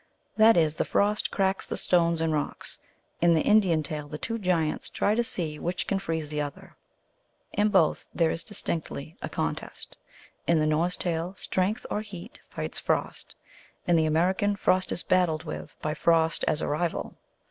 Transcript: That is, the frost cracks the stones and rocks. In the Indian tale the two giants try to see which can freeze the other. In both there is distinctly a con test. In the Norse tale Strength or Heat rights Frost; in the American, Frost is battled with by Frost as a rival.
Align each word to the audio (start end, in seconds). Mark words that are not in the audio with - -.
That 0.35 0.57
is, 0.57 0.77
the 0.77 0.83
frost 0.83 1.29
cracks 1.29 1.67
the 1.67 1.77
stones 1.77 2.21
and 2.21 2.33
rocks. 2.33 2.79
In 3.21 3.35
the 3.35 3.43
Indian 3.43 3.83
tale 3.83 4.07
the 4.07 4.17
two 4.17 4.39
giants 4.39 4.89
try 4.89 5.13
to 5.13 5.23
see 5.23 5.59
which 5.59 5.85
can 5.85 5.99
freeze 5.99 6.29
the 6.29 6.41
other. 6.41 6.75
In 7.53 7.69
both 7.69 8.07
there 8.11 8.31
is 8.31 8.43
distinctly 8.43 9.15
a 9.21 9.29
con 9.29 9.53
test. 9.53 9.97
In 10.47 10.57
the 10.59 10.65
Norse 10.65 10.97
tale 10.97 11.35
Strength 11.37 11.85
or 11.91 12.01
Heat 12.01 12.41
rights 12.57 12.79
Frost; 12.79 13.35
in 13.85 13.95
the 13.95 14.07
American, 14.07 14.55
Frost 14.55 14.91
is 14.91 15.03
battled 15.03 15.43
with 15.43 15.79
by 15.83 15.93
Frost 15.93 16.43
as 16.47 16.61
a 16.63 16.67
rival. 16.67 17.13